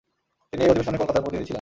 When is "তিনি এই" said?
0.49-0.71